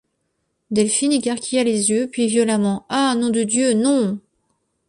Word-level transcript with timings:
Delphin 0.71 1.11
écarquilla 1.11 1.63
les 1.63 1.91
yeux; 1.91 2.09
puis, 2.11 2.25
violemment:— 2.25 2.87
Ah! 2.89 3.13
nom 3.15 3.29
de 3.29 3.43
Dieu, 3.43 3.73
non! 3.75 4.19